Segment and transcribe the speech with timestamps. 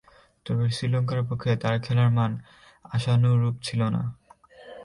[0.45, 2.31] তবে, শ্রীলঙ্কার পক্ষে তার খেলার মান
[2.85, 4.01] আশানুরূপ ছিল না।